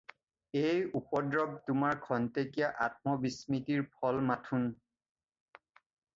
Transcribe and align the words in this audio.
এই 0.67 0.77
উপদ্ৰৱ 0.99 1.53
তোমাৰ 1.67 1.99
ক্ষন্তেকীয়া 2.05 2.71
আত্ম-বিস্মৃতিৰ 2.87 3.87
ফল 4.01 4.21
মাথোন। 4.33 4.67